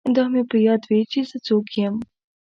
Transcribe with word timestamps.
دا 0.15 0.23
مې 0.31 0.43
په 0.49 0.57
یاد 0.67 0.81
وي 0.89 1.01
چې 1.11 1.19
زه 1.29 1.37
څوک 1.47 1.65
یم 1.81 1.95